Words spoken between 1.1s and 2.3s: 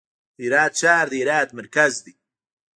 هرات مرکز دی